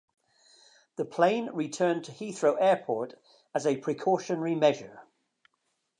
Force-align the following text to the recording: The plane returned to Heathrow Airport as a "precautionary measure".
The 0.95 1.05
plane 1.05 1.51
returned 1.53 2.05
to 2.05 2.11
Heathrow 2.11 2.57
Airport 2.59 3.21
as 3.53 3.67
a 3.67 3.77
"precautionary 3.77 4.55
measure". 4.55 5.03